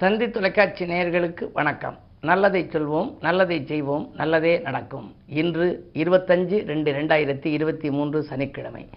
தந்தி 0.00 0.30
தொலைக்காட்சி 0.30 0.84
நேயர்களுக்கு 0.84 1.44
வணக்கம். 1.52 1.98
நல்லதை 2.20 2.68
சொல்வோம் 2.72 3.14
நல்லதை 3.20 3.64
செய்வோம் 3.66 4.10
நல்லதே 4.16 4.58
நடக்கும். 4.58 5.14
இன்று 5.26 5.90
இருபத்தஞ்சு 5.94 6.66
ரெண்டு 6.66 6.92
ரெண்டாயிரத்தி 6.92 7.46
இருபத்தி 7.46 7.90
மூன்று 7.90 8.22
சனிக்கிழமை. 8.22 8.88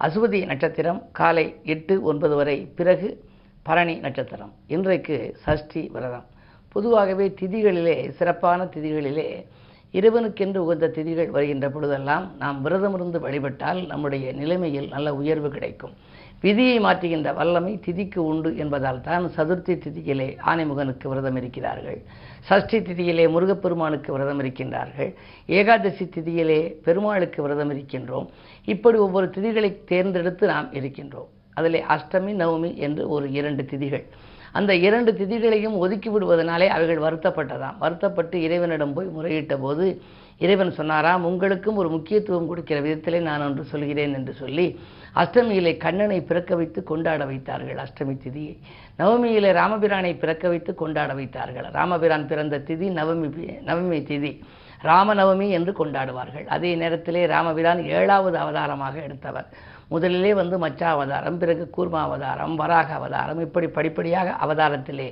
அசுவதி 0.00 0.44
நட்சத்திரம் 0.46 1.02
காலை 1.12 1.54
எட்டு 1.64 2.02
ஒன்பது 2.02 2.34
வரை 2.34 2.56
பிறகு 2.80 3.24
பரணி 3.62 3.96
நட்சத்திரம். 3.98 4.52
இன்றைக்கு 4.66 5.36
சஷ்டி 5.44 5.90
விரதம். 5.92 6.26
பொதுவாகவே 6.72 7.34
திதிகளிலே 7.40 8.10
சிறப்பான 8.10 8.64
திதிகளிலே 8.64 9.44
இறைவனுக்கென்று 9.92 10.56
உகந்த 10.56 10.88
திதிகள் 10.88 11.30
வருகின்ற 11.30 11.68
பொழுதெல்லாம் 11.70 12.32
நாம் 12.38 12.64
விரதமிருந்து 12.64 13.20
வழிபட்டால் 13.20 13.86
நம்முடைய 13.86 14.32
நிலைமையில் 14.32 14.88
நல்ல 14.88 15.14
உயர்வு 15.14 15.50
கிடைக்கும். 15.50 15.96
விதியை 16.40 16.80
மாற்றுகின்ற 16.80 17.34
வல்லமை 17.34 17.80
திதிக்கு 17.86 18.18
உண்டு 18.18 18.56
என்பதால் 18.56 19.00
தான் 19.00 19.24
சதுர்த்தி 19.36 19.74
திதியிலே 19.84 20.36
ஆனைமுகனுக்கு 20.46 21.06
விரதம் 21.08 21.36
இருக்கிறார்கள். 21.36 21.98
சஷ்டி 22.40 22.78
திதியிலே 22.78 23.24
முருகப்பெருமானுக்கு 23.30 24.12
விரதம் 24.12 24.40
இருக்கின்றார்கள். 24.40 25.10
ஏகாதசி 25.46 26.04
திதியிலே 26.04 26.60
பெருமாளுக்கு 26.84 27.42
விரதம் 27.42 27.70
இருக்கின்றோம். 27.70 28.28
இப்படி 28.64 28.98
ஒவ்வொரு 28.98 29.26
திதிகளை 29.36 29.84
தேர்ந்தெடுத்து 29.84 30.46
நாம் 30.46 30.72
இருக்கின்றோம். 30.72 31.28
அதிலே 31.54 31.84
அஷ்டமி 31.88 32.32
நவமி 32.42 32.74
என்று 32.74 33.08
ஒரு 33.08 33.32
இரண்டு 33.32 33.62
திதிகள். 33.62 34.06
அந்த 34.52 34.74
இரண்டு 34.74 35.12
திதிகளையும் 35.12 35.76
ஒதுக்கி 35.76 36.10
விடுவதனாலே 36.10 36.68
அவைகள் 36.68 37.04
வருத்தப்பட்டதாம். 37.06 37.78
வருத்தப்பட்டு 37.78 38.42
இறைவனிடம் 38.42 38.92
போய் 38.92 39.06
முறையிட்ட 39.06 39.56
போது 39.56 40.02
இறைவன் 40.38 40.72
சொன்னாராம் 40.72 41.24
உங்களுக்கும் 41.24 41.76
ஒரு 41.76 41.88
முக்கியத்துவம் 41.88 42.46
கொடுக்கிற 42.46 42.80
விதத்திலே 42.80 43.20
நான் 43.20 43.42
ஒன்று 43.42 43.64
சொல்கிறேன் 43.64 44.14
என்று 44.14 44.32
சொல்லி 44.32 44.78
அஷ்டமியிலே 45.14 45.76
கண்ணனை 45.76 46.20
பிறக்க 46.20 46.56
வைத்து 46.56 46.84
கொண்டாட 46.84 47.24
வைத்தார்கள் 47.24 47.76
அஷ்டமி 47.76 48.16
திதியை 48.24 48.58
நவமியிலே 48.98 49.50
ராமபிரானை 49.52 50.18
பிறக்க 50.18 50.48
வைத்து 50.48 50.74
கொண்டாட 50.74 51.14
வைத்தார்கள். 51.14 51.64
ராமபிரான் 51.72 52.26
பிறந்த 52.26 52.58
திதி 52.58 52.88
நவமி 53.00 53.28
நவமி 53.66 54.00
திதி. 54.10 54.40
ராமநவமி 54.82 55.50
என்று 55.50 55.72
கொண்டாடுவார்கள். 55.78 56.46
அதே 56.46 56.74
நேரத்திலே 56.74 57.26
ராமபிரான் 57.26 57.84
ஏழாவது 57.84 58.38
அவதாரமாக 58.38 59.02
எடுத்தவர். 59.02 59.46
முதலிலே 59.92 60.32
வந்து 60.40 60.56
மச்ச 60.64 60.80
அவதாரம் 60.94 61.38
பிறகு 61.42 61.64
கூர்மா 61.76 62.00
அவதாரம் 62.08 62.54
வராக 62.62 62.88
அவதாரம் 63.00 63.40
இப்படி 63.46 63.68
படிப்படியாக 63.76 64.34
அவதாரத்திலே. 64.44 65.08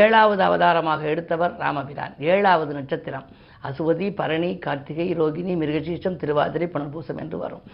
ஏழாவது 0.00 0.42
அவதாரமாக 0.46 1.02
எடுத்தவர் 1.12 1.54
ராமபிரான். 1.64 2.14
ஏழாவது 2.32 2.72
நட்சத்திரம். 2.78 3.28
அசுவதி 3.68 4.08
பரணி 4.18 4.50
கார்த்திகை 4.64 5.06
ரோகிணி 5.20 5.52
மிருகசீஷம் 5.60 6.18
திருவாதிரை 6.22 6.66
புனர்பூசம் 6.74 7.20
என்று 7.22 7.36
வரும். 7.44 7.64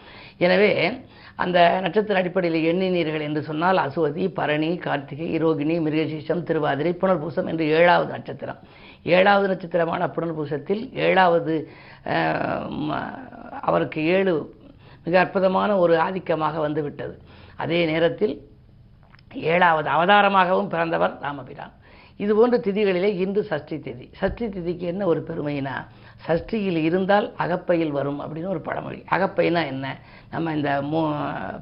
எனவே 0.44 0.70
அந்த 1.44 1.58
நட்சத்திர 1.84 2.20
அடிப்படையில் 2.20 2.66
எண்ணினீர்கள் 2.70 3.26
என்று 3.28 3.42
சொன்னால் 3.48 3.82
அசுவதி 3.86 4.24
பரணி 4.38 4.70
கார்த்திகை 4.86 5.28
ரோகிணி 5.44 5.76
மிருகசீஷம் 5.86 6.42
திருவாதிரை 6.50 6.92
புனர்பூசம் 7.02 7.50
என்று 7.52 7.66
ஏழாவது 7.78 8.10
நட்சத்திரம். 8.16 8.60
ஏழாவது 9.16 9.48
நட்சத்திரமான 9.52 10.02
புனர்பூசத்தில் 10.16 10.82
ஏழாவது 11.06 11.54
அவருக்கு 13.70 14.00
ஏழு 14.16 14.34
மிக 15.04 15.20
அற்புதமான 15.20 15.76
ஒரு 15.76 15.96
ஆதிக்கமாக 15.96 16.56
வந்துவிட்டது. 16.58 17.18
அதே 17.56 17.84
நேரத்தில் 17.84 18.48
ஏழாவது 19.34 19.90
அவதாரமாகவும் 19.90 20.68
பிறந்தவர் 20.68 21.18
ராமபிரான். 21.20 21.72
இதுபோன்ற 22.16 22.58
திதிகளிலே 22.58 23.16
இன்று 23.16 23.42
சஷ்டி 23.44 23.76
திதி. 23.76 24.08
சஷ்டி 24.12 24.46
திதிக்கு 24.46 24.78
என்ன 24.78 25.06
ஒரு 25.06 25.24
பெருமைனா 25.28 25.86
சஷ்டியில் 26.28 26.82
இருந்தால் 26.82 27.32
அகப்பையில் 27.38 27.90
வரும் 27.90 28.20
அப்படின்னு 28.20 28.48
ஒரு 28.48 28.60
பழமொழி. 28.60 29.04
அகப்பைனா 29.10 29.66
என்ன? 29.66 29.98
நம்ம 30.30 30.52
இந்த 30.52 30.82
மூ 30.82 31.12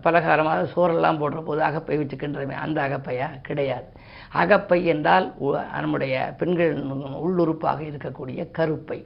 பலகாரமாக 0.03 0.67
சோறெல்லாம் 0.77 1.19
போடுற 1.19 1.43
போது 1.43 1.63
அகப்பை 1.63 1.99
வச்சுக்கின்றமே 1.99 2.53
அந்த 2.53 2.89
அகப்பையா? 2.89 3.27
கிடையாது. 3.43 3.85
அகப்பை 4.29 4.87
என்றால் 4.87 5.35
நம்முடைய 5.73 6.35
பெண்கள் 6.39 6.87
உள்ளுறுப்பாக 7.27 7.83
இருக்கக்கூடிய 7.83 8.51
கருப்பை. 8.59 9.05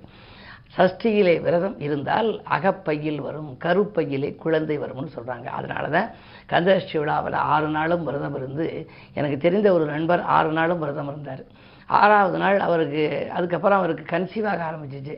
சஷ்டியிலே 0.76 1.34
விரதம் 1.44 1.76
இருந்தால் 1.80 2.28
அகப்பையில் 2.56 3.20
வரும் 3.26 3.50
கருப்பையிலே 3.64 4.30
குழந்தை 4.44 4.76
வரும்னு 4.78 5.14
சொல்கிறாங்க 5.16 5.48
அதனால 5.58 5.84
தான் 5.88 6.10
கந்தஷ்டி 6.52 6.96
விழாவில் 6.98 7.36
ஆறு 7.52 7.68
நாளும் 7.68 8.04
விரதம் 8.04 8.36
இருந்து 8.36 8.66
எனக்கு 9.14 9.38
தெரிந்த 9.46 9.72
ஒரு 9.72 9.84
நண்பர் 9.84 10.22
ஆறு 10.36 10.52
நாளும் 10.58 10.78
விரதம் 10.78 11.08
இருந்தார். 11.08 11.42
ஆறாவது 11.88 12.38
நாள் 12.38 12.58
அவருக்கு 12.60 13.02
அதுக்கப்புறம் 13.32 13.78
அவருக்கு 13.78 14.04
கன்சீவாக 14.16 14.62
ஆரம்பிச்சிச்சு. 14.70 15.16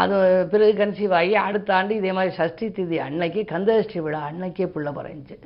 அது 0.00 0.14
பிறகு 0.50 0.72
கன்சீவ் 0.80 1.12
ஆகி 1.18 1.34
அடுத்த 1.34 1.70
ஆண்டு 1.74 1.92
இதே 1.96 2.12
மாதிரி 2.12 2.32
சஷ்டி 2.34 2.66
திதி 2.68 2.96
அன்னைக்கு 3.06 3.40
கந்தஷ்டி 3.52 3.98
விழா 4.06 4.20
அன்னைக்கே 4.30 4.66
புள்ள 4.74 4.88
பிறந்துச்சு. 4.98 5.36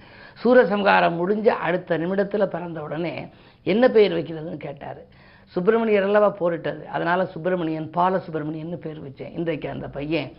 சூரசம்காரம் 0.42 1.18
முடிஞ்சு 1.20 1.52
அடுத்த 1.66 1.98
நிமிடத்தில் 1.98 2.52
பிறந்த 2.54 2.80
உடனே 2.82 3.14
என்ன 3.66 3.88
பெயர் 3.88 4.16
வைக்கிறதுன்னு 4.16 4.60
கேட்டார். 4.66 5.02
சுப்பிரமணியர் 5.54 6.02
அல்லவா 6.02 6.28
போரிட்டது? 6.30 6.82
அதனால் 6.88 7.30
சுப்பிரமணியன் 7.34 7.90
பால 7.90 8.18
சுப்பிரமணியன் 8.18 8.78
பேர் 8.78 9.04
வச்சேன். 9.04 9.34
இன்றைக்கு 9.38 9.68
அந்த 9.70 9.88
பையன். 9.88 10.30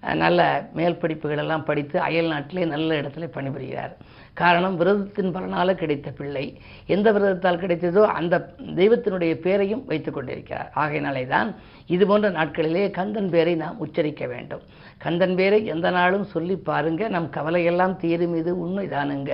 நல்ல 0.00 0.68
மேல் 0.72 1.00
படிப்புகளெல்லாம் 1.00 1.64
படித்து 1.64 2.00
அயல் 2.00 2.28
நாட்டிலே 2.28 2.64
நல்ல 2.64 3.00
இடத்துல 3.00 3.28
பணிபுரிகிறார். 3.34 3.94
காரணம் 4.32 4.76
விரதத்தின் 4.76 5.34
பலனால் 5.34 5.74
கிடைத்த 5.74 6.10
பிள்ளை. 6.10 6.60
எந்த 6.86 7.12
விரதத்தால் 7.12 7.60
கிடைத்ததோ 7.62 8.02
அந்த 8.02 8.54
தெய்வத்தினுடைய 8.58 9.34
பேரையும் 9.34 9.84
வைத்து 9.84 10.12
கொண்டிருக்கிறார். 10.12 10.70
ஆகையினாலே 10.74 11.26
தான் 11.26 11.54
இது 11.86 12.06
போன்ற 12.06 12.30
நாட்களிலே 12.30 12.90
கந்தன் 12.90 13.30
பேரை 13.30 13.54
நாம் 13.54 13.78
உச்சரிக்க 13.78 14.26
வேண்டும். 14.26 14.60
கந்தன் 14.98 15.34
பேரை 15.34 15.66
எந்த 15.66 15.90
நாளும் 15.90 16.24
சொல்லி 16.24 16.56
பாருங்க. 16.56 17.08
நம் 17.08 17.30
கவலையெல்லாம் 17.30 17.96
தீரும் 17.96 18.36
இது 18.36 18.66
உண்மைதானுங்க 18.66 19.32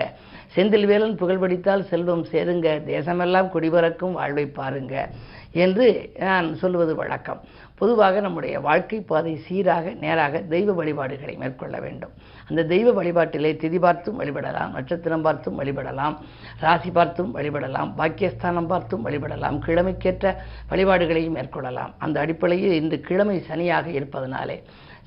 செந்தில் 0.56 0.86
வேலன் 0.86 1.16
புகழ் 1.16 1.38
படித்தால் 1.38 1.84
செல்வம் 1.84 2.26
சேருங்க. 2.32 2.80
தேசமெல்லாம் 2.86 3.50
குடிபறக்கும் 3.54 4.12
வாழ்வை 4.12 4.46
பாருங்க. 4.46 5.08
என்று 5.52 6.12
நான் 6.18 6.54
சொல்வது 6.54 6.94
வழக்கம். 6.94 7.40
பொதுவாக 7.78 8.20
நம்முடைய 8.20 8.60
வாழ்க்கை 8.60 8.98
பாதை 9.00 9.32
சீராக 9.46 9.92
நேராக 10.02 10.40
தெய்வ 10.52 10.72
வழிபாடுகளை 10.72 11.34
மேற்கொள்ள 11.36 11.80
வேண்டும். 11.80 12.12
அந்த 12.48 12.64
தெய்வ 12.64 13.02
வழிபாட்டிலே 13.02 13.50
திதி 13.62 13.78
பார்த்தும் 13.78 14.20
வழிபடலாம் 14.20 14.70
நட்சத்திரம் 14.70 15.24
பார்த்தும் 15.26 15.58
வழிபடலாம் 15.60 16.16
ராசி 16.60 16.90
பார்த்தும் 16.90 17.34
வழிபடலாம் 17.36 17.90
பாக்கியஸ்தானம் 17.98 18.70
பார்த்தும் 18.72 19.04
வழிபடலாம் 19.06 19.58
கிழமைக்கேற்ற 19.66 20.34
வழிபாடுகளையும் 20.70 21.36
மேற்கொள்ளலாம். 21.38 21.92
அந்த 21.98 22.20
அடிப்படையில் 22.20 22.78
இன்று 22.80 23.00
கிழமை 23.00 23.38
சனியாக 23.48 23.86
இருப்பதனாலே 23.86 24.58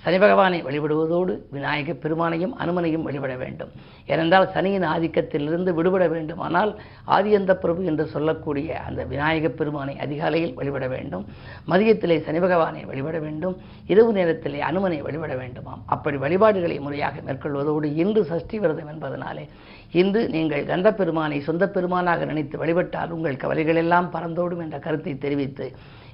சனி 0.03 0.17
பகவானை 0.23 0.57
வழிபடுவதோடு 0.65 1.33
விநாயக 1.55 1.93
பெருமானையும் 1.93 2.53
அனுமனையும் 2.63 3.05
வழிபட 3.07 3.33
வேண்டும். 3.35 3.71
ஏனென்றால் 4.11 4.45
சனியின் 4.55 4.85
ஆதிக்கத்திலிருந்து 4.93 5.71
விடுபட 5.77 6.03
வேண்டுமானால் 6.07 6.71
ஆதியந்த 7.15 7.53
பிரபு 7.63 7.81
என்று 7.91 8.05
சொல்லக்கூடிய 8.13 8.77
அந்த 8.87 9.03
விநாயக 9.13 9.49
பெருமானை 9.59 9.95
அதிகாலையில் 10.05 10.53
வழிபட 10.53 10.87
வேண்டும். 10.87 11.25
மதியத்திலே 11.71 12.17
சனி 12.27 12.41
பகவானை 12.45 12.83
வழிபட 12.85 13.19
வேண்டும். 13.19 13.55
இரவு 13.93 14.13
நேரத்திலே 14.19 14.61
அனுமனை 14.69 14.99
வழிபட 15.07 15.35
வேண்டுமாம். 15.41 15.83
அப்படி 15.95 16.17
வழிபாடுகளை 16.25 16.79
முறையாக 16.79 17.21
மேற்கொள்வதோடு 17.27 17.89
இன்று 18.03 18.23
சஷ்டி 18.31 18.59
விரதம் 18.59 18.91
என்பதனாலே 18.93 19.45
இன்று 20.01 20.21
நீங்கள் 20.29 20.65
கந்த 20.71 20.87
பெருமானை 20.93 21.37
சொந்த 21.41 21.65
பெருமானாக 21.75 22.25
நினைத்து 22.25 22.57
வழிபட்டால் 22.57 23.13
உங்கள் 23.17 23.41
கவலைகள் 23.43 23.81
எல்லாம் 23.83 24.11
பறந்தோடும் 24.15 24.63
என்ற 24.65 24.79
கருத்தை 24.79 25.15
தெரிவித்து 25.17 25.67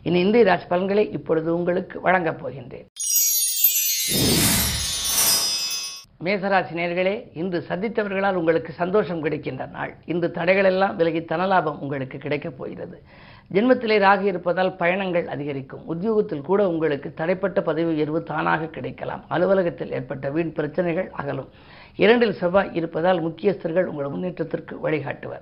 இனி 0.08 0.20
இந்திய 0.20 0.44
ராஜ் 0.44 0.70
பலன்களை 0.72 1.06
இப்பொழுது 1.18 1.50
உங்களுக்கு 1.58 1.98
வழங்கப் 2.02 2.40
போகின்றேன். 2.42 2.88
மேசராசி 6.24 6.74
நேர்களே 6.80 7.30
இன்று 7.34 7.66
சந்தித்தவர்களால் 7.70 8.34
உங்களுக்கு 8.34 8.74
சந்தோஷம் 8.74 9.22
கிடைக்கின்ற 9.22 9.66
நாள். 9.66 9.96
இன்று 10.06 10.32
தடைகளெல்லாம் 10.36 10.96
விலகி 10.96 11.20
தனலாபம் 11.20 11.80
உங்களுக்கு 11.80 12.18
கிடைக்கப் 12.18 12.58
போகிறது. 12.58 13.04
ஜென்மத்திலே 13.54 13.98
ராகி 14.06 14.22
இருப்பதால் 14.22 14.76
பயணங்கள் 14.76 15.28
அதிகரிக்கும். 15.28 15.88
உத்தியோகத்தில் 15.88 16.42
கூட 16.42 16.68
உங்களுக்கு 16.68 17.14
தடைப்பட்ட 17.18 17.62
பதவி 17.62 17.84
உயர்வு 17.84 18.24
தானாக 18.24 18.66
கிடைக்கலாம். 18.66 19.26
அலுவலகத்தில் 19.28 19.92
ஏற்பட்ட 19.92 20.30
வீண் 20.30 20.54
பிரச்சனைகள் 20.54 21.10
அகலும். 21.12 21.50
இரண்டில் 21.96 22.34
செவ்வாய் 22.34 22.74
இருப்பதால் 22.74 23.22
முக்கியஸ்தர்கள் 23.22 23.86
உங்கள் 23.86 24.08
முன்னேற்றத்திற்கு 24.08 24.80
வழிகாட்டுவர். 24.80 25.42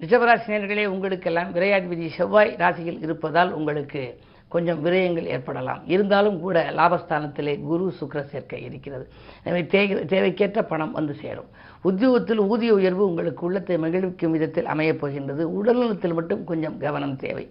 ரிஷபராசினியர்களே 0.00 0.86
உங்களுக்கெல்லாம் 0.86 1.54
விரையாதிபதி 1.54 2.10
செவ்வாய் 2.16 2.54
ராசியில் 2.58 3.00
இருப்பதால் 3.00 3.52
உங்களுக்கு 3.52 4.20
கொஞ்சம் 4.54 4.80
விரயங்கள் 4.84 5.30
ஏற்படலாம். 5.34 5.82
இருந்தாலும் 5.94 6.38
கூட 6.44 6.58
லாபஸ்தானத்திலே 6.78 7.54
குரு 7.70 7.84
சுக்கர 8.00 8.20
சேர்க்கை 8.32 8.60
இருக்கிறது. 8.68 9.04
எனவே 9.46 9.62
தே 9.72 9.82
தேவைக்கேற்ற 10.12 10.62
பணம் 10.72 10.96
வந்து 10.98 11.14
சேரும். 11.22 11.50
உத்தியோகத்தில் 11.88 12.40
ஊதிய 12.52 12.72
உயர்வு 12.78 13.02
உங்களுக்கு 13.10 13.44
உள்ளத்தை 13.48 13.76
மகிழ்விக்கும் 13.78 14.34
விதத்தில் 14.36 14.70
அமையப் 14.74 15.02
போகின்றது. 15.02 15.44
உடல்நலத்தில் 15.58 16.18
மட்டும் 16.20 16.42
கொஞ்சம் 16.44 16.78
கவனம் 16.86 17.16
தேவை. 17.16 17.46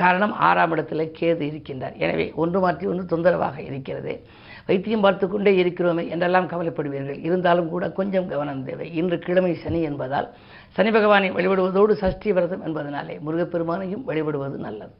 காரணம் 0.00 0.32
ஆறாம் 0.46 0.72
இடத்தில் 0.74 1.12
கேது 1.18 1.44
இருக்கின்றார். 1.50 1.94
எனவே 2.04 2.26
ஒன்று 2.42 2.58
மாற்றி 2.60 2.86
ஒன்று 2.86 3.04
தொந்தரவாக 3.12 3.56
இருக்கிறது. 3.68 4.14
வைத்தியம் 4.66 5.04
பார்த்து 5.04 5.26
கொண்டே 5.28 5.52
இருக்கிறோமே 5.62 6.04
என்றெல்லாம் 6.14 6.48
கவலைப்படுவீர்கள். 6.52 7.18
இருந்தாலும் 7.28 7.68
கூட 7.68 7.84
கொஞ்சம் 7.98 8.28
கவனம் 8.32 8.64
தேவை. 8.64 8.88
இன்று 9.00 9.18
கிழமை 9.18 9.52
சனி 9.54 9.80
என்பதால் 9.90 10.28
சனி 10.76 10.90
பகவானை 10.90 11.30
வழிபடுவதோடு 11.30 11.92
சஷ்டி 12.02 12.32
விரதம் 12.32 12.66
என்பதனாலே 12.66 13.16
முருகப்பெருமானையும் 13.26 14.04
வழிபடுவது 14.08 14.58
நல்லது. 14.66 14.94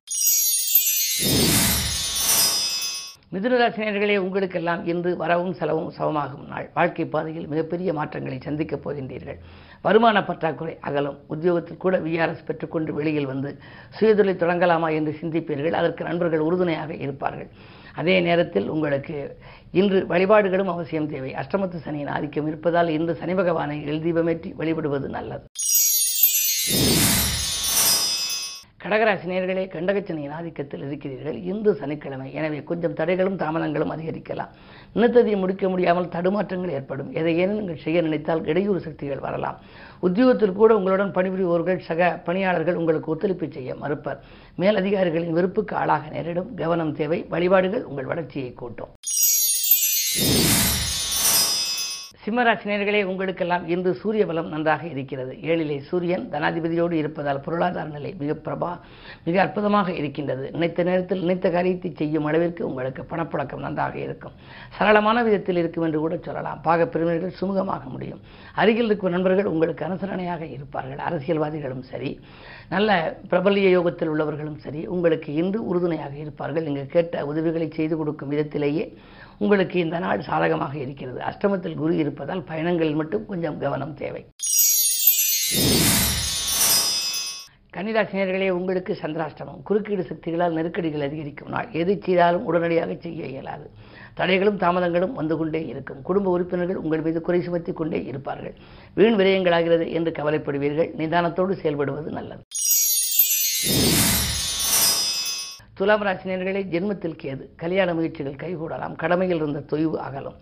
மிதுனராசினியர்களே 3.33 4.17
உங்களுக்கெல்லாம் 4.17 4.87
இன்று 4.87 5.17
வரவும் 5.17 5.53
செலவும் 5.53 5.93
சமமாகும் 5.99 6.49
நாள். 6.49 6.71
வாழ்க்கை 6.75 7.05
பாதையில் 7.05 7.47
மிகப்பெரிய 7.47 7.93
மாற்றங்களை 7.93 8.39
சந்திக்கப் 8.41 8.89
போகின்றீர்கள். 8.89 9.39
வருமான 9.83 10.25
பற்றாக்குறை 10.25 10.79
அகலும். 10.81 11.19
உத்தியோகத்தில் 11.27 11.77
கூட 11.77 11.99
விஆர்எஸ் 11.99 12.45
பெற்றுக்கொண்டு 12.47 12.95
வெளியில் 12.95 13.27
வந்து 13.27 13.59
சுயதொழில் 14.01 14.43
தொடங்கலாமா 14.43 14.93
என்று 14.93 15.17
சிந்திப்பீர்கள். 15.21 15.73
அதற்கு 15.73 16.05
நண்பர்கள் 16.05 16.39
உறுதுணையாக 16.39 16.95
இருப்பார்கள். 16.95 17.49
அதே 17.95 18.21
நேரத்தில் 18.21 18.69
உங்களுக்கு 18.69 19.37
இன்று 19.73 20.07
வழிபாடுகளும் 20.07 20.69
அவசியம் 20.69 21.09
தேவை. 21.09 21.35
அஷ்டமத்து 21.35 21.77
சனியின் 21.77 22.07
ஆதிக்கம் 22.07 22.47
இருப்பதால் 22.47 22.89
இன்று 22.89 23.15
சனி 23.15 23.35
பகவானை 23.35 23.85
எழுதீபமேற்றி 23.85 24.55
வழிபடுவது 24.55 25.09
நல்லது. 25.09 25.45
கடகராசி 28.87 29.27
நேர்களே 29.31 29.63
கண்டகச்சனியின் 29.75 30.35
ஆதிக்கத்தில் 30.39 30.83
இருக்கிறீர்கள். 30.87 31.39
இந்து 31.43 31.75
சனிக்கிழமை. 31.75 32.35
எனவே 32.35 32.63
கொஞ்சம் 32.63 32.95
தடைகளும் 32.95 33.39
தாமதங்களும் 33.43 33.93
அதிகரிக்கலாம். 33.95 34.53
நினைத்ததை 34.95 35.37
முடிக்க 35.37 35.69
முடியாமல் 35.69 36.07
தடுமாற்றங்கள் 36.07 36.75
ஏற்படும். 36.79 37.11
எதையேனும் 37.13 37.59
நீங்கள் 37.61 37.83
செய்ய 37.85 38.03
நினைத்தால் 38.03 38.45
இடையூறு 38.45 38.81
சக்திகள் 38.81 39.25
வரலாம். 39.27 39.59
உத்தியோகத்தில் 40.01 40.59
கூட 40.61 40.77
உங்களுடன் 40.77 41.13
பணிபுரிவோர்கள் 41.19 41.81
சக 41.89 42.21
பணியாளர்கள் 42.25 42.75
உங்களுக்கு 42.75 43.13
ஒத்துழைப்பு 43.15 43.49
செய்ய 43.51 43.75
மறுப்பர். 43.75 44.21
மேல் 44.57 44.77
அதிகாரிகளின் 44.77 45.37
வெறுப்புக்கு 45.39 45.77
ஆளாக 45.77 46.09
நேரிடும். 46.09 46.55
கவனம் 46.55 46.95
தேவை. 46.95 47.21
வழிபாடுகள் 47.29 47.85
உங்கள் 47.85 48.05
வளர்ச்சியை 48.05 48.53
கூட்டும். 48.53 48.93
சிம்மராசினியர்களே 52.27 53.01
உங்களுக்கெல்லாம் 53.11 53.65
இன்று 53.73 53.91
சூரிய 53.99 54.23
பலம் 54.29 54.49
நன்றாக 54.53 54.85
இருக்கிறது. 54.93 55.33
ஏழிலே 55.51 55.77
சூரியன் 55.89 56.25
தனாதிபதியோடு 56.33 56.95
இருப்பதால் 57.01 57.43
பொருளாதார 57.45 57.85
நிலை 57.97 58.11
மிக 58.23 58.33
பிரபா 58.47 58.71
மிக 59.27 59.37
அற்புதமாக 59.43 59.93
இருக்கின்றது. 60.01 60.45
நினைத்த 60.55 60.85
நேரத்தில் 60.89 61.23
நினைத்த 61.25 61.51
காரியத்தை 61.57 61.91
செய்யும் 62.01 62.27
அளவிற்கு 62.31 62.63
உங்களுக்கு 62.71 63.03
பணப்புழக்கம் 63.11 63.63
நன்றாக 63.67 63.97
இருக்கும். 64.07 64.35
சரளமான 64.79 65.23
விதத்தில் 65.27 65.61
இருக்கும் 65.63 65.87
என்று 65.89 66.01
கூட 66.05 66.17
சொல்லலாம். 66.27 66.61
பாக 66.67 66.89
பிரிவினர்கள் 66.95 67.37
சுமூகமாக 67.41 67.85
முடியும். 67.95 68.23
அருகில் 68.63 68.91
இருக்கும் 68.91 69.15
நண்பர்கள் 69.17 69.53
உங்களுக்கு 69.53 69.85
அனுசரணையாக 69.89 70.43
இருப்பார்கள். 70.57 71.03
அரசியல்வாதிகளும் 71.11 71.87
சரி 71.93 72.11
நல்ல 72.75 72.91
பிரபல்ய 73.31 73.69
யோகத்தில் 73.77 74.13
உள்ளவர்களும் 74.15 74.59
சரி 74.67 74.83
உங்களுக்கு 74.97 75.31
இன்று 75.43 75.61
உறுதுணையாக 75.71 76.17
இருப்பார்கள். 76.25 76.67
நீங்கள் 76.71 76.93
கேட்ட 76.97 77.25
உதவிகளை 77.33 77.71
செய்து 77.79 77.97
கொடுக்கும் 78.03 78.35
விதத்திலேயே 78.35 78.87
உங்களுக்கு 79.39 79.79
இந்த 79.81 79.99
நாள் 79.99 80.23
சாதகமாக 80.23 80.79
இருக்கிறது. 80.79 81.21
அஷ்டமத்தில் 81.21 81.75
குரு 81.75 81.97
இருப்பதால் 81.97 82.43
பயணங்களில் 82.43 82.95
மட்டும் 82.95 83.27
கொஞ்சம் 83.27 83.59
கவனம் 83.59 83.95
தேவை. 83.95 84.27
கன்னிராசினியர்களே 87.77 88.49
உங்களுக்கு 88.49 88.99
சந்திராஷ்டமம். 89.03 89.63
குறுக்கீடு 89.63 90.03
சக்திகளால் 90.03 90.53
நெருக்கடிகள் 90.53 91.01
அதிகரிக்கும் 91.01 91.49
நாள். 91.49 91.69
எது 91.73 91.99
செய்தாலும் 92.03 92.45
உடனடியாக 92.45 92.97
செய்ய 93.01 93.27
இயலாது. 93.27 93.71
தடைகளும் 94.17 94.61
தாமதங்களும் 94.63 95.13
வந்து 95.13 95.37
கொண்டே 95.37 95.67
இருக்கும். 95.67 96.03
குடும்ப 96.03 96.31
உறுப்பினர்கள் 96.31 96.77
உங்கள் 96.77 97.01
மீது 97.01 97.21
குறை 97.21 97.43
சுமத்தி 97.43 97.73
கொண்டே 97.73 98.05
இருப்பார்கள். 98.05 98.55
வீண் 98.95 99.21
விரயங்களாகிறது 99.21 99.93
என்று 99.93 100.11
கவலைப்படுவீர்கள். 100.11 100.91
நிதானத்தோடு 100.97 101.55
செயல்படுவது 101.63 102.11
நல்லது. 102.19 102.45
துலாம் 105.79 106.05
ராசினியர்களே 106.07 106.61
ஜென்மத்தில் 106.75 107.17
கேது. 107.23 107.45
கல்யாண 107.63 107.95
முயற்சிகள் 107.95 108.39
கைகூடலாம். 108.43 108.95
கடமையில் 109.03 109.37
இருந்த 109.37 109.61
தொய்வு 109.73 109.99
அகலும். 110.05 110.37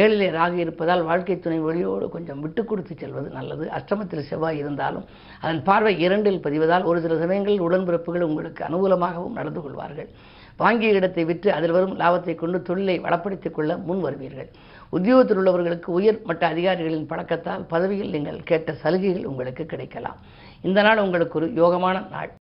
ஏழிலே 0.00 0.28
ராகு 0.36 0.56
இருப்பதால் 0.64 1.02
வாழ்க்கை 1.08 1.38
துணை 1.38 1.58
வழியோடு 1.58 2.06
கொஞ்சம் 2.14 2.40
விட்டு 2.40 2.62
கொடுத்து 2.64 2.94
செல்வது 3.02 3.28
நல்லது. 3.36 3.64
அஷ்டமத்தில் 3.78 4.26
செவ்வாய் 4.30 4.58
இருந்தாலும் 4.58 5.04
அதன் 5.40 5.62
பார்வை 5.68 5.92
இரண்டில் 6.06 6.40
பதிவதால் 6.46 6.84
ஒரு 6.84 7.00
சில 7.00 7.18
சமயங்களில் 7.18 7.64
உடன்பிறப்புகள் 7.68 8.26
உங்களுக்கு 8.28 8.64
அனுகூலமாகவும் 8.68 9.36
நடந்து 9.38 9.62
கொள்வார்கள். 9.62 10.08
வாங்கிய 10.56 10.92
இடத்தை 10.92 11.24
விற்று 11.24 11.52
அதில் 11.52 11.74
வரும் 11.76 11.96
லாபத்தை 12.00 12.34
கொண்டு 12.34 12.62
தொழிலை 12.62 13.00
வளப்படுத்திக் 13.00 13.56
கொள்ள 13.58 13.76
முன் 13.76 14.04
வருவீர்கள். 14.04 14.50
உத்தியோகத்தில் 14.90 15.40
உள்ளவர்களுக்கு 15.42 15.90
உயர் 15.98 16.20
மட்ட 16.26 16.42
அதிகாரிகளின் 16.46 17.10
பழக்கத்தால் 17.12 17.62
பதவியில் 17.68 18.10
நீங்கள் 18.10 18.40
கேட்ட 18.42 18.72
சலுகைகள் 18.82 19.30
உங்களுக்கு 19.32 19.66
கிடைக்கலாம். 19.66 20.18
இந்த 20.62 20.82
நாள் 20.82 21.04
உங்களுக்கு 21.06 21.38
ஒரு 21.40 21.48
யோகமான 21.62 21.96
நாள். 22.10 22.32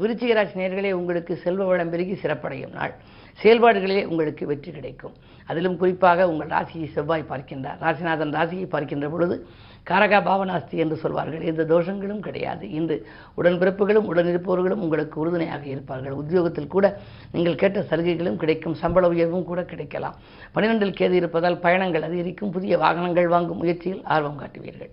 விருச்சிகராசி 0.00 0.54
நேர்களே 0.60 0.90
உங்களுக்கு 0.98 1.32
செல்வ 1.44 1.64
வளம் 1.70 1.90
பெருகி 1.92 2.14
சிறப்படையும் 2.22 2.76
நாள். 2.78 2.92
செயல்பாடுகளிலே 3.42 4.02
உங்களுக்கு 4.10 4.44
வெற்றி 4.50 4.70
கிடைக்கும். 4.76 5.14
அதிலும் 5.50 5.76
குறிப்பாக 5.80 6.28
உங்கள் 6.30 6.52
ராசியை 6.54 6.86
செவ்வாய் 6.94 7.30
பார்க்கின்றார். 7.30 7.78
ராசிநாதன் 7.84 8.34
ராசியை 8.36 8.66
பார்க்கின்ற 8.74 9.08
பொழுது 9.08 9.36
காரகா 9.90 10.18
பாவனாஸ்தி 10.28 10.76
என்று 10.84 10.96
சொல்வார்கள். 10.96 11.44
எந்த 11.50 11.62
தோஷங்களும் 11.72 12.22
கிடையாது. 12.26 12.64
இன்று 12.78 12.96
உடன்பிறப்புகளும் 13.40 14.08
உடனிருப்பவர்களும் 14.12 14.82
உங்களுக்கு 14.86 15.16
உறுதுணையாக 15.22 15.64
இருப்பார்கள். 15.66 16.18
உத்தியோகத்தில் 16.22 16.72
கூட 16.74 16.86
நீங்கள் 17.32 17.60
கேட்ட 17.62 17.80
சலுகைகளும் 17.90 18.40
கிடைக்கும். 18.42 18.78
சம்பள 18.82 19.08
உயர்வும் 19.14 19.48
கூட 19.50 19.62
கிடைக்கலாம். 19.72 20.18
பனிரெண்டில் 20.54 20.98
கேது 21.00 21.12
இருப்பதால் 21.12 21.62
பயணங்கள் 21.66 22.02
அதிகரிக்கும். 22.02 22.50
புதிய 22.50 22.78
வாகனங்கள் 22.84 23.32
வாங்கும் 23.36 23.62
முயற்சியில் 23.64 24.04
ஆர்வம் 24.04 24.40
காட்டுவீர்கள். 24.42 24.92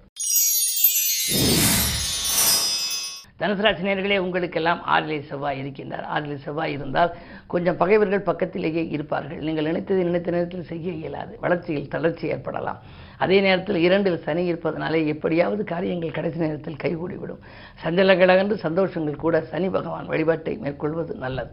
தனுசு 3.40 3.64
ராசினியர்களே 3.66 4.18
உங்களுக்கெல்லாம் 4.18 4.82
ஆறிலே 4.94 5.18
செவ்வாய் 5.22 5.60
இருக்கின்றார். 5.62 6.06
ஆறிலே 6.16 6.36
செவ்வாய் 6.36 6.72
இருந்தால் 6.72 7.12
கொஞ்சம் 7.48 7.78
பகைவர்கள் 7.78 8.28
பக்கத்திலேயே 8.30 8.88
இருப்பார்கள். 8.88 9.38
நீங்கள் 9.38 9.66
நினைத்ததை 9.66 10.04
நினைத்த 10.10 10.32
நேரத்தில் 10.32 10.64
செய்ய 10.64 10.92
இயலாது. 10.92 11.38
வளர்ச்சியில் 11.42 11.88
தளர்ச்சி 11.88 12.28
ஏற்படலாம். 12.28 12.80
அதே 13.18 13.42
நேரத்தில் 13.42 13.76
இரண்டில் 13.76 14.20
சனி 14.20 14.46
இருப்பதனாலே 14.52 15.06
எப்படியாவது 15.08 15.64
காரியங்கள் 15.64 16.18
கடைசி 16.18 16.40
நேரத்தில் 16.40 16.82
கைகூடிவிடும். 16.84 17.44
சஞ்சலங்களகன்று 17.84 18.58
சந்தோஷங்கள் 18.68 19.24
கூட 19.26 19.42
சனி 19.42 19.70
பகவான் 19.70 20.06
வழிபாட்டை 20.06 20.56
மேற்கொள்வது 20.58 21.16
நல்லது. 21.16 21.52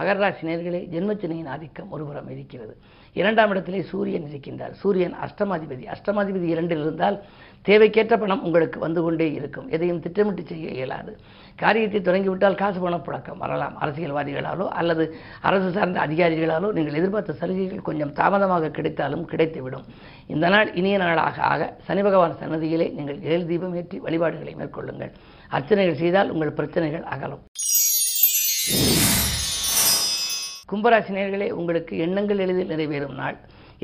மகர 0.00 0.16
ராசி 0.24 0.46
நேர்களே 0.48 0.80
ஜென்மச்சனையின் 0.94 1.52
ஆதிக்கம் 1.54 1.92
ஒருபுறம் 1.94 2.30
இருக்கிறது. 2.34 2.74
இரண்டாம் 3.20 3.50
இடத்திலே 3.52 3.80
சூரியன் 3.92 4.26
இருக்கின்றார். 4.30 4.74
சூரியன் 4.82 5.14
அஷ்டமாதிபதி. 5.24 5.84
அஷ்டமாதிபதி 5.94 6.46
இரண்டில் 6.54 6.82
இருந்தால் 6.84 7.16
தேவைக்கேற்ற 7.68 8.14
பணம் 8.20 8.44
உங்களுக்கு 8.46 8.78
வந்து 8.84 9.00
கொண்டே 9.06 9.26
இருக்கும். 9.38 9.66
எதையும் 9.76 10.00
திட்டமிட்டு 10.04 10.42
செய்ய 10.50 10.68
இயலாது. 10.78 11.12
காரியத்தை 11.62 12.00
தொடங்கிவிட்டால் 12.00 12.58
காசு 12.60 12.78
பணப்புழக்கம் 12.84 13.42
வரலாம். 13.44 13.74
அரசியல்வாதிகளாலோ 13.82 14.66
அல்லது 14.80 15.06
அரசு 15.48 15.68
சார்ந்த 15.76 16.00
அதிகாரிகளாலோ 16.06 16.70
நீங்கள் 16.78 16.98
எதிர்பார்த்த 17.00 17.38
சலுகைகள் 17.40 17.86
கொஞ்சம் 17.88 18.14
தாமதமாக 18.20 18.72
கிடைத்தாலும் 18.78 19.26
கிடைத்துவிடும். 19.32 19.86
இந்த 20.34 20.48
நாள் 20.54 20.70
இனிய 20.82 20.98
நாளாக. 21.04 21.36
ஆக 21.52 21.68
சனி 21.88 22.04
பகவான் 22.08 22.40
சன்னதியிலே 22.42 22.88
நீங்கள் 22.98 23.20
ஏழு 23.32 23.44
தீபம் 23.52 23.76
ஏற்றி 23.82 23.98
வழிபாடுகளை 24.06 24.54
மேற்கொள்ளுங்கள். 24.62 25.12
அர்ச்சனைகள் 25.58 26.02
செய்தால் 26.04 26.32
உங்கள் 26.36 26.56
பிரச்சனைகள் 26.60 27.06
அகலும். 27.16 27.44
கும்பராசி 30.70 31.12
நேர்களே 31.16 31.46
உங்களுக்கு 31.60 31.94
எண்ணங்கள் 31.98 32.42
எளிதில் 32.44 32.72
நிறைவேறும் 32.72 33.16
நாள். 33.20 33.36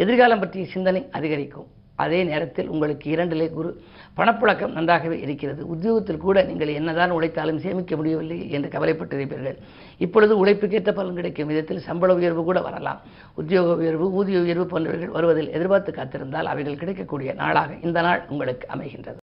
எதிர்காலம் 0.03 0.43
பற்றிய 0.43 0.67
சிந்தனை 0.75 1.01
அதிகரிக்கும். 1.19 1.69
அதே 2.05 2.19
நேரத்தில் 2.31 2.69
உங்களுக்கு 2.69 3.07
இரண்டிலே 3.15 3.47
குரு 3.57 3.71
பணப்புழக்கம் 4.17 4.75
நன்றாகவே 4.77 5.17
இருக்கிறது. 5.21 5.63
உத்தியோகத்தில் 5.75 6.23
கூட 6.25 6.43
நீங்கள் 6.43 6.73
என்னதான் 6.79 7.15
உழைத்தாலும் 7.17 7.61
சேமிக்க 7.65 7.97
முடியவில்லை 7.97 8.39
என்று 8.51 8.69
கவலைப்பட்டிருப்பீர்கள். 8.75 9.57
இப்பொழுது 10.05 10.37
உழைப்புக்கேற்ற 10.43 10.93
பலன் 10.99 11.19
கிடைக்கும் 11.21 11.51
விதத்தில் 11.53 11.85
சம்பள 11.89 12.15
உயர்வு 12.15 12.45
கூட 12.45 12.61
வரலாம். 12.61 13.01
உத்தியோக 13.35 13.75
உயர்வு 13.83 14.09
ஊதிய 14.21 14.41
உயர்வு 14.47 14.67
போன்றவர்கள் 14.67 15.15
வருவதில் 15.17 15.53
எதிர்பார்த்து 15.59 15.93
காத்திருந்தால் 15.93 16.53
அவைகள் 16.55 16.81
கிடைக்கக்கூடிய 16.83 17.33
நாளாக 17.43 17.79
இந்த 17.89 18.01
நாள் 18.09 18.23
உங்களுக்கு 18.29 18.69
அமைகின்றது. 18.77 19.21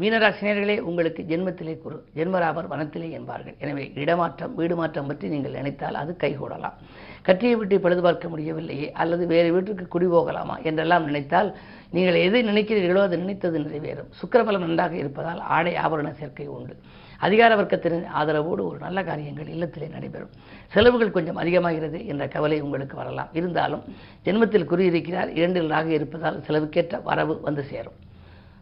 மீனராசினியர்களே 0.00 0.74
உங்களுக்கு 0.88 1.22
ஜென்மத்திலே 1.30 1.72
குரு 1.82 1.96
ஜென்மராபர் 2.18 2.68
வனத்திலே 2.72 3.08
என்பார்கள். 3.16 3.56
எனவே 3.62 3.84
இடமாற்றம் 4.02 4.54
வீடு 4.58 4.74
மாற்றம் 4.78 5.08
பற்றி 5.10 5.26
நீங்கள் 5.32 5.56
நினைத்தால் 5.58 5.98
அது 6.02 6.12
கைகூடலாம். 6.22 6.76
கட்டியை 7.26 7.54
விட்டு 7.60 7.76
பழுது 7.84 8.02
பார்க்க 8.06 8.30
முடியவில்லையே 8.32 8.88
அல்லது 9.02 9.24
வேறு 9.32 9.48
வீட்டுக்கு 9.56 9.84
குடி 9.94 10.06
போகலாமா 10.14 10.56
என்றெல்லாம் 10.68 11.06
நினைத்தால் 11.08 11.50
நீங்கள் 11.96 12.18
எதை 12.26 12.40
நினைக்கிறீர்களோ 12.50 13.00
அது 13.06 13.16
நினைத்தது 13.22 13.58
நிறைவேறும். 13.66 14.10
சுக்கரபலம் 14.20 14.64
நன்றாக 14.66 14.94
இருப்பதால் 15.02 15.40
ஆடை 15.56 15.74
ஆபரண 15.84 16.10
சேர்க்கை 16.20 16.46
உண்டு. 16.56 16.76
அதிகார 17.26 17.50
வர்க்கத்தின் 17.60 18.06
ஆதரவோடு 18.20 18.62
ஒரு 18.70 18.78
நல்ல 18.86 18.98
காரியங்கள் 19.08 19.50
இல்லத்திலே 19.54 19.88
நடைபெறும். 19.96 20.34
செலவுகள் 20.74 21.16
கொஞ்சம் 21.16 21.40
அதிகமாகிறது 21.42 21.98
என்ற 22.12 22.26
கவலை 22.36 22.60
உங்களுக்கு 22.66 22.96
வரலாம். 23.02 23.32
இருந்தாலும் 23.40 23.82
ஜென்மத்தில் 24.28 24.70
குறியிருக்கிறார் 24.70 25.32
இரண்டில் 25.40 25.72
ராக 25.74 25.90
இருப்பதால் 25.98 26.40
செலவுக்கேற்ற 26.48 27.02
வரவு 27.10 27.36
வந்து 27.48 27.64
சேரும். 27.72 27.98